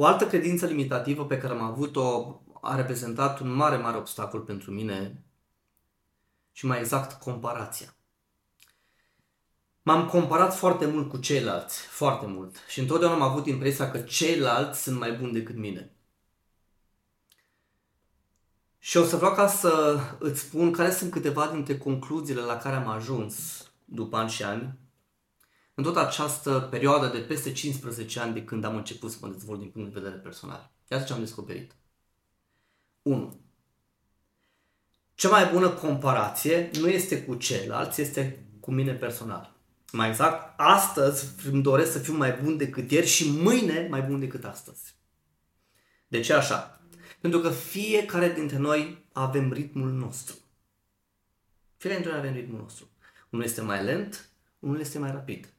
[0.00, 4.70] O altă credință limitativă pe care am avut-o a reprezentat un mare, mare obstacol pentru
[4.70, 5.24] mine
[6.52, 7.94] și mai exact comparația.
[9.82, 12.56] M-am comparat foarte mult cu ceilalți, foarte mult.
[12.68, 15.92] Și întotdeauna am avut impresia că ceilalți sunt mai buni decât mine.
[18.78, 22.76] Și o să vreau ca să îți spun care sunt câteva dintre concluziile la care
[22.76, 24.78] am ajuns după ani și ani,
[25.78, 29.60] în tot această perioadă de peste 15 ani de când am început să mă dezvolt
[29.60, 30.70] din punct de vedere personal.
[30.90, 31.76] Iată ce am descoperit.
[33.02, 33.40] 1.
[35.14, 39.56] Cea mai bună comparație nu este cu ceilalți, este cu mine personal.
[39.92, 44.18] Mai exact, astăzi îmi doresc să fiu mai bun decât ieri și mâine mai bun
[44.18, 44.94] decât astăzi.
[46.08, 46.80] De ce așa?
[47.20, 50.34] Pentru că fiecare dintre noi avem ritmul nostru.
[51.76, 52.88] Fiecare dintre noi avem ritmul nostru.
[53.30, 55.52] Unul este mai lent, unul este mai rapid.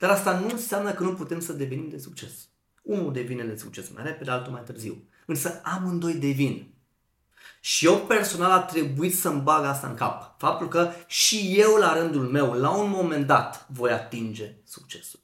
[0.00, 2.48] Dar asta nu înseamnă că nu putem să devenim de succes.
[2.82, 5.08] Unul devine de succes mai repede, altul mai târziu.
[5.26, 6.74] Însă amândoi devin.
[7.60, 10.38] Și eu personal a trebuit să-mi bag asta în cap.
[10.38, 15.20] Faptul că și eu la rândul meu, la un moment dat, voi atinge succesul.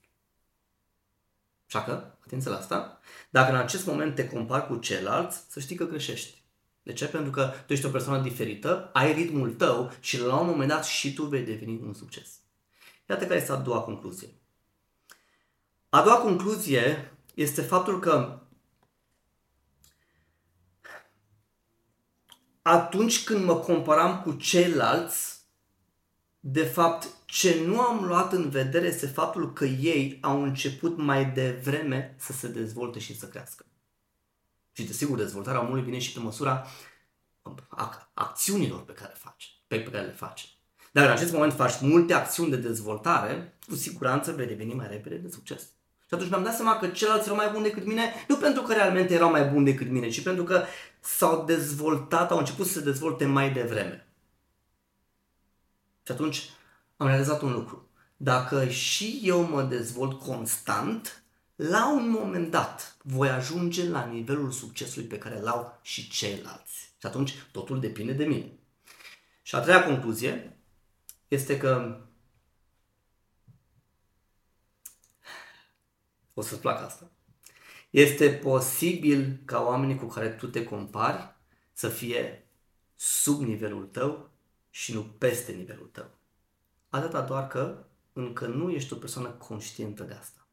[1.66, 5.77] Așa că, atenție la asta, dacă în acest moment te compari cu ceilalți, să știi
[5.77, 6.42] că greșești.
[6.82, 7.06] De ce?
[7.06, 10.84] Pentru că tu ești o persoană diferită, ai ritmul tău și la un moment dat
[10.84, 12.41] și tu vei deveni un succes.
[13.08, 14.28] Iată care este a doua concluzie.
[15.88, 18.40] A doua concluzie este faptul că
[22.62, 25.36] atunci când mă comparam cu ceilalți,
[26.40, 31.30] de fapt, ce nu am luat în vedere este faptul că ei au început mai
[31.30, 33.66] devreme să se dezvolte și să crească.
[34.72, 36.66] Și desigur, dezvoltarea omului vine și pe măsura
[37.76, 40.46] ac- acțiunilor pe care, face, pe care le face.
[40.97, 45.14] Dar în acest moment faci multe acțiuni de dezvoltare, cu siguranță vei deveni mai repede
[45.14, 45.62] de succes.
[46.06, 48.72] Și atunci mi-am dat seama că ceilalți erau mai buni decât mine, nu pentru că
[48.72, 50.64] realmente erau mai buni decât mine, ci pentru că
[51.00, 54.06] s-au dezvoltat, au început să se dezvolte mai devreme.
[56.06, 56.50] Și atunci
[56.97, 57.88] am realizat un lucru.
[58.16, 61.22] Dacă și eu mă dezvolt constant,
[61.56, 66.94] la un moment dat voi ajunge la nivelul succesului pe care l-au și ceilalți.
[67.00, 68.53] Și atunci totul depinde de mine.
[69.43, 70.56] Și a treia concluzie
[71.28, 72.00] este că
[76.34, 77.10] o să-ți placă asta.
[77.91, 81.34] Este posibil ca oamenii cu care tu te compari
[81.72, 82.48] să fie
[82.94, 84.31] sub nivelul tău
[84.70, 86.10] și nu peste nivelul tău.
[86.88, 90.47] Atâta doar că încă nu ești o persoană conștientă de asta.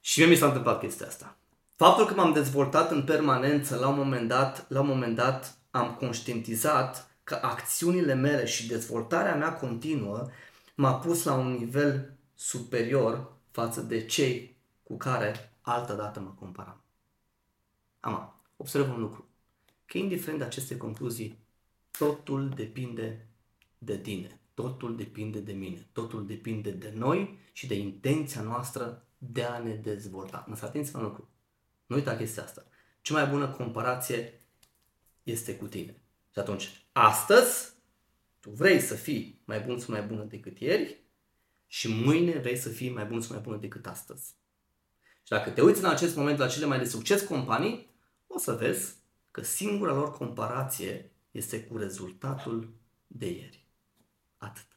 [0.00, 1.36] Și mie mi s-a întâmplat chestia asta.
[1.74, 5.94] Faptul că m-am dezvoltat în permanență, la un moment dat, la un moment dat am
[5.94, 10.28] conștientizat că acțiunile mele și dezvoltarea mea continuă
[10.74, 16.82] m-a pus la un nivel superior față de cei cu care altă dată mă comparam.
[18.00, 19.28] Ama, observ un lucru,
[19.86, 21.38] că indiferent de aceste concluzii,
[21.90, 23.28] totul depinde
[23.78, 29.44] de tine, totul depinde de mine, totul depinde de noi și de intenția noastră de
[29.44, 30.44] a ne dezvolta.
[30.48, 31.28] Însă atenție la un lucru,
[31.86, 32.66] nu uita chestia asta.
[33.00, 34.40] Cea mai bună comparație
[35.22, 35.96] este cu tine.
[36.32, 37.72] Și atunci, astăzi,
[38.40, 41.02] tu vrei să fii mai bun sau mai bună decât ieri
[41.66, 44.34] și mâine vrei să fii mai bun sau mai bună decât astăzi.
[45.02, 47.94] Și dacă te uiți în acest moment la cele mai de succes companii,
[48.26, 48.94] o să vezi
[49.30, 52.74] că singura lor comparație este cu rezultatul
[53.06, 53.66] de ieri.
[54.36, 54.73] Atât.